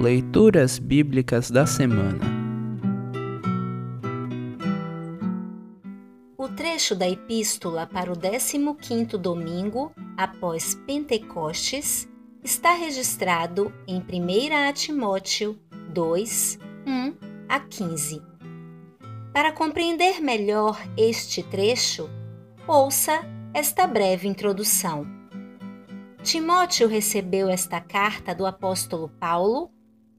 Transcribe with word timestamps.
Leituras 0.00 0.78
Bíblicas 0.78 1.50
da 1.50 1.66
Semana 1.66 2.24
O 6.38 6.48
trecho 6.48 6.96
da 6.96 7.06
epístola 7.06 7.86
para 7.86 8.10
o 8.10 8.16
15º 8.16 9.18
domingo 9.18 9.92
após 10.16 10.74
Pentecostes 10.86 12.08
está 12.42 12.72
registrado 12.72 13.70
em 13.86 13.98
1 13.98 14.72
Timóteo 14.72 15.60
2, 15.92 16.58
1 16.86 17.14
a 17.46 17.60
15. 17.60 18.22
Para 19.34 19.52
compreender 19.52 20.22
melhor 20.22 20.80
este 20.96 21.42
trecho, 21.42 22.08
ouça 22.66 23.20
esta 23.52 23.86
breve 23.86 24.26
introdução. 24.26 25.06
Timóteo 26.22 26.88
recebeu 26.88 27.50
esta 27.50 27.82
carta 27.82 28.34
do 28.34 28.46
apóstolo 28.46 29.10
Paulo 29.20 29.70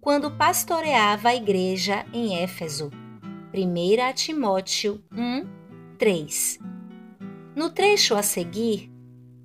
quando 0.01 0.31
pastoreava 0.31 1.29
a 1.29 1.35
igreja 1.35 2.03
em 2.11 2.41
Éfeso. 2.41 2.89
1 3.53 4.13
Timóteo 4.15 4.99
1, 5.13 5.45
3. 5.99 6.59
No 7.55 7.69
trecho 7.69 8.15
a 8.15 8.23
seguir, 8.23 8.91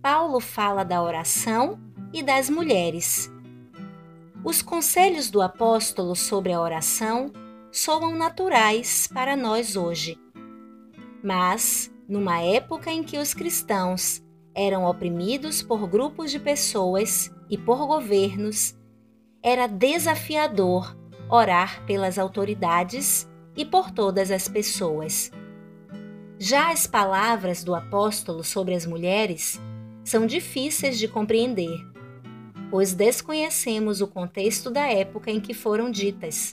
Paulo 0.01 0.41
fala 0.41 0.83
da 0.83 1.03
oração 1.03 1.79
e 2.11 2.23
das 2.23 2.49
mulheres. 2.49 3.31
Os 4.43 4.63
conselhos 4.63 5.29
do 5.29 5.43
apóstolo 5.43 6.17
sobre 6.17 6.55
a 6.55 6.61
oração 6.61 7.31
soam 7.71 8.17
naturais 8.17 9.07
para 9.13 9.37
nós 9.37 9.77
hoje. 9.77 10.19
Mas, 11.23 11.93
numa 12.09 12.41
época 12.41 12.91
em 12.91 13.03
que 13.03 13.19
os 13.19 13.35
cristãos 13.35 14.23
eram 14.55 14.85
oprimidos 14.85 15.61
por 15.61 15.87
grupos 15.87 16.31
de 16.31 16.41
pessoas 16.41 17.31
e 17.51 17.59
por 17.59 17.87
governos, 17.87 18.75
era 19.47 19.69
desafiador 19.69 20.99
orar 21.31 21.87
pelas 21.87 22.19
autoridades 22.19 23.29
e 23.57 23.65
por 23.65 23.93
todas 23.93 24.33
as 24.33 24.49
pessoas. 24.49 25.31
Já 26.37 26.73
as 26.73 26.89
palavras 26.89 27.63
do 27.63 27.73
apóstolo 27.73 28.43
sobre 28.43 28.75
as 28.75 28.85
mulheres 28.85 29.61
são 30.03 30.27
difíceis 30.27 30.99
de 30.99 31.07
compreender, 31.07 31.79
pois 32.73 32.93
desconhecemos 32.93 34.01
o 34.01 34.09
contexto 34.09 34.69
da 34.69 34.89
época 34.93 35.31
em 35.31 35.41
que 35.41 35.55
foram 35.55 35.93
ditas. 35.93 36.53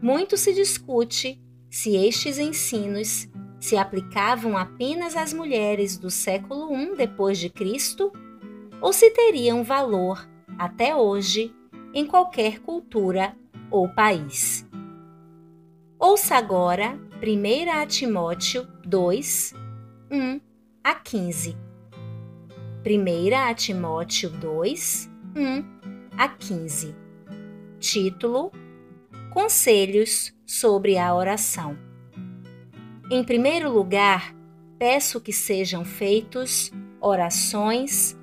Muito 0.00 0.36
se 0.36 0.54
discute 0.54 1.42
se 1.68 1.96
estes 1.96 2.38
ensinos 2.38 3.28
se 3.58 3.76
aplicavam 3.76 4.56
apenas 4.56 5.16
às 5.16 5.32
mulheres 5.32 5.98
do 5.98 6.08
século 6.08 6.72
I 6.72 6.94
depois 6.94 7.36
de 7.36 7.50
Cristo 7.50 8.12
ou 8.80 8.92
se 8.92 9.10
teriam 9.10 9.64
valor 9.64 10.24
até 10.56 10.94
hoje 10.94 11.52
em 11.96 12.06
qualquer 12.06 12.60
cultura 12.60 13.34
ou 13.70 13.88
país. 13.88 14.68
Ouça 15.98 16.36
agora 16.36 17.00
1 17.22 17.86
Timóteo 17.86 18.68
2, 18.84 19.54
1 20.12 20.40
a 20.84 20.94
15. 20.94 21.56
1 22.84 23.54
Timóteo 23.54 24.28
2, 24.28 25.10
1 25.34 25.64
a 26.18 26.28
15. 26.28 26.94
Título: 27.80 28.52
Conselhos 29.32 30.34
sobre 30.44 30.98
a 30.98 31.14
oração. 31.14 31.78
Em 33.10 33.24
primeiro 33.24 33.72
lugar, 33.72 34.34
peço 34.78 35.18
que 35.18 35.32
sejam 35.32 35.82
feitos 35.82 36.70
orações, 37.00 38.14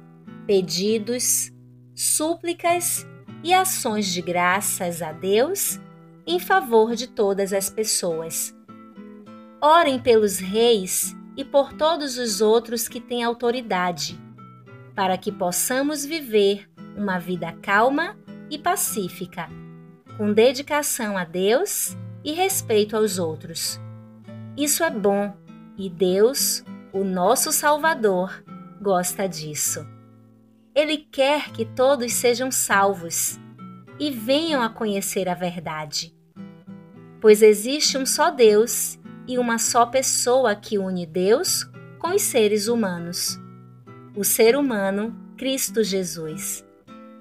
pedidos, 0.45 1.51
súplicas 1.95 3.07
e 3.43 3.53
ações 3.53 4.07
de 4.07 4.21
graças 4.21 5.01
a 5.01 5.11
Deus 5.11 5.79
em 6.25 6.39
favor 6.39 6.95
de 6.95 7.07
todas 7.07 7.51
as 7.51 7.69
pessoas. 7.69 8.55
Orem 9.61 9.99
pelos 9.99 10.39
reis 10.39 11.15
e 11.35 11.43
por 11.43 11.73
todos 11.73 12.17
os 12.17 12.41
outros 12.41 12.87
que 12.87 13.01
têm 13.01 13.23
autoridade, 13.23 14.19
para 14.95 15.17
que 15.17 15.31
possamos 15.31 16.05
viver 16.05 16.69
uma 16.95 17.19
vida 17.19 17.51
calma 17.61 18.17
e 18.49 18.57
pacífica, 18.57 19.49
com 20.17 20.31
dedicação 20.31 21.17
a 21.17 21.25
Deus 21.25 21.97
e 22.23 22.31
respeito 22.31 22.95
aos 22.95 23.17
outros. 23.19 23.79
Isso 24.55 24.83
é 24.83 24.89
bom 24.89 25.33
e 25.77 25.89
Deus, 25.89 26.63
o 26.93 27.03
nosso 27.03 27.51
Salvador, 27.51 28.43
gosta 28.79 29.27
disso. 29.27 29.85
Ele 30.75 30.97
quer 30.97 31.51
que 31.51 31.65
todos 31.65 32.13
sejam 32.13 32.49
salvos 32.49 33.39
e 33.99 34.09
venham 34.09 34.59
a 34.59 34.69
conhecer 34.69 35.29
a 35.29 35.35
verdade. 35.35 36.15
Pois 37.21 37.43
existe 37.43 37.95
um 37.95 38.07
só 38.07 38.31
Deus 38.31 38.97
e 39.27 39.37
uma 39.37 39.59
só 39.59 39.85
pessoa 39.85 40.55
que 40.55 40.79
une 40.79 41.05
Deus 41.05 41.69
com 41.99 42.15
os 42.15 42.23
seres 42.23 42.67
humanos. 42.67 43.39
O 44.15 44.23
ser 44.23 44.55
humano, 44.55 45.15
Cristo 45.37 45.83
Jesus, 45.83 46.65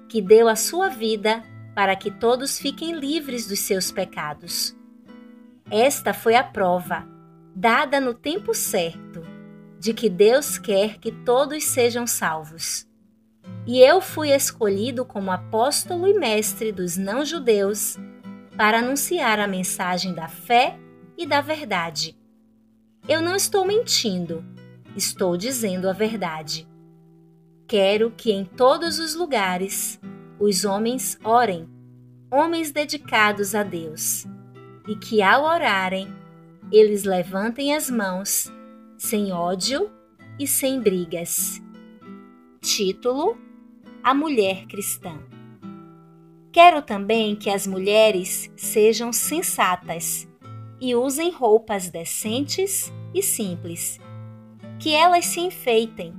que 0.09 0.19
deu 0.19 0.47
a 0.47 0.55
sua 0.55 0.89
vida 0.89 1.43
para 1.75 1.95
que 1.95 2.09
todos 2.09 2.57
fiquem 2.57 2.97
livres 2.99 3.47
dos 3.47 3.59
seus 3.59 3.91
pecados. 3.91 4.75
Esta 5.69 6.11
foi 6.11 6.33
a 6.33 6.43
prova, 6.43 7.07
dada 7.55 8.01
no 8.01 8.15
tempo 8.15 8.51
certo, 8.55 9.21
de 9.79 9.93
que 9.93 10.09
Deus 10.09 10.57
quer 10.57 10.97
que 10.97 11.11
todos 11.11 11.63
sejam 11.65 12.07
salvos 12.07 12.91
e 13.65 13.79
eu 13.79 14.01
fui 14.01 14.31
escolhido 14.31 15.05
como 15.05 15.31
apóstolo 15.31 16.07
e 16.07 16.13
mestre 16.13 16.71
dos 16.71 16.97
não-judeus 16.97 17.97
para 18.57 18.79
anunciar 18.79 19.39
a 19.39 19.47
mensagem 19.47 20.13
da 20.13 20.27
fé 20.27 20.77
e 21.17 21.25
da 21.25 21.39
verdade. 21.39 22.17
Eu 23.07 23.21
não 23.21 23.35
estou 23.35 23.65
mentindo, 23.65 24.43
estou 24.95 25.37
dizendo 25.37 25.89
a 25.89 25.93
verdade. 25.93 26.67
Quero 27.67 28.11
que 28.11 28.31
em 28.31 28.43
todos 28.43 28.99
os 28.99 29.15
lugares 29.15 29.99
os 30.39 30.65
homens 30.65 31.17
orem, 31.23 31.67
homens 32.29 32.71
dedicados 32.71 33.55
a 33.55 33.63
Deus, 33.63 34.25
e 34.87 34.95
que 34.95 35.21
ao 35.21 35.45
orarem, 35.45 36.13
eles 36.71 37.03
levantem 37.03 37.73
as 37.73 37.89
mãos, 37.89 38.51
sem 38.97 39.31
ódio 39.31 39.89
e 40.37 40.45
sem 40.45 40.81
brigas. 40.81 41.61
Título 42.61 43.37
a 44.03 44.13
mulher 44.13 44.65
cristã. 44.65 45.17
Quero 46.51 46.81
também 46.81 47.37
que 47.37 47.49
as 47.49 47.65
mulheres 47.65 48.51
sejam 48.55 49.13
sensatas 49.13 50.27
e 50.79 50.93
usem 50.93 51.31
roupas 51.31 51.89
decentes 51.89 52.91
e 53.13 53.23
simples. 53.23 53.99
Que 54.77 54.93
elas 54.93 55.25
se 55.25 55.39
enfeitem, 55.39 56.13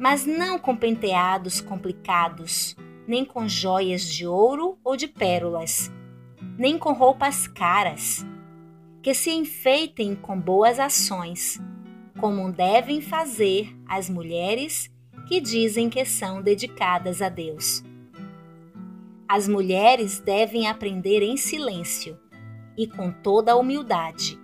mas 0.00 0.26
não 0.26 0.58
com 0.58 0.76
penteados 0.76 1.60
complicados, 1.60 2.76
nem 3.06 3.24
com 3.24 3.48
joias 3.48 4.04
de 4.04 4.26
ouro 4.26 4.76
ou 4.82 4.96
de 4.96 5.06
pérolas, 5.06 5.92
nem 6.58 6.76
com 6.76 6.92
roupas 6.92 7.46
caras. 7.46 8.26
Que 9.00 9.14
se 9.14 9.30
enfeitem 9.30 10.16
com 10.16 10.38
boas 10.38 10.80
ações, 10.80 11.62
como 12.18 12.50
devem 12.50 13.00
fazer 13.00 13.72
as 13.86 14.10
mulheres 14.10 14.90
que 15.28 15.42
dizem 15.42 15.90
que 15.90 16.06
são 16.06 16.40
dedicadas 16.40 17.20
a 17.20 17.28
Deus. 17.28 17.84
As 19.28 19.46
mulheres 19.46 20.20
devem 20.20 20.66
aprender 20.66 21.22
em 21.22 21.36
silêncio 21.36 22.18
e 22.78 22.86
com 22.86 23.12
toda 23.12 23.52
a 23.52 23.56
humildade. 23.56 24.40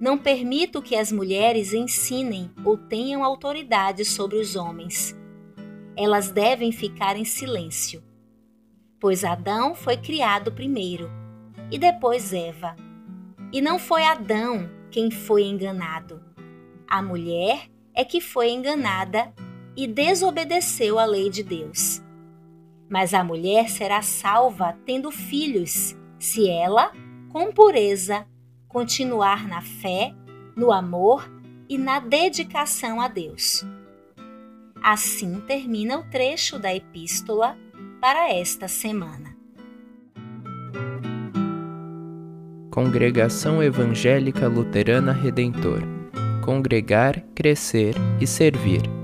Não 0.00 0.18
permito 0.18 0.82
que 0.82 0.96
as 0.96 1.12
mulheres 1.12 1.72
ensinem 1.72 2.50
ou 2.64 2.76
tenham 2.76 3.22
autoridade 3.22 4.04
sobre 4.04 4.38
os 4.38 4.56
homens. 4.56 5.16
Elas 5.96 6.32
devem 6.32 6.72
ficar 6.72 7.16
em 7.16 7.24
silêncio, 7.24 8.02
pois 8.98 9.22
Adão 9.22 9.76
foi 9.76 9.96
criado 9.96 10.50
primeiro 10.50 11.08
e 11.70 11.78
depois 11.78 12.32
Eva. 12.32 12.74
E 13.52 13.60
não 13.60 13.78
foi 13.78 14.02
Adão 14.02 14.68
quem 14.90 15.08
foi 15.08 15.44
enganado. 15.44 16.20
A 16.88 17.00
mulher 17.00 17.70
é 17.94 18.04
que 18.04 18.20
foi 18.20 18.50
enganada 18.50 19.32
e 19.80 19.86
desobedeceu 19.86 20.98
à 20.98 21.06
lei 21.06 21.30
de 21.30 21.42
Deus. 21.42 22.02
Mas 22.86 23.14
a 23.14 23.24
mulher 23.24 23.70
será 23.70 24.02
salva 24.02 24.76
tendo 24.84 25.10
filhos, 25.10 25.96
se 26.18 26.50
ela, 26.50 26.92
com 27.30 27.50
pureza, 27.50 28.26
continuar 28.68 29.48
na 29.48 29.62
fé, 29.62 30.12
no 30.54 30.70
amor 30.70 31.32
e 31.66 31.78
na 31.78 31.98
dedicação 31.98 33.00
a 33.00 33.08
Deus. 33.08 33.64
Assim 34.82 35.40
termina 35.46 35.98
o 35.98 36.10
trecho 36.10 36.58
da 36.58 36.74
epístola 36.74 37.56
para 38.02 38.30
esta 38.34 38.68
semana. 38.68 39.34
Congregação 42.70 43.62
Evangélica 43.62 44.46
Luterana 44.46 45.12
Redentor 45.12 46.00
Congregar, 46.40 47.22
Crescer 47.34 47.94
e 48.20 48.26
Servir. 48.26 48.99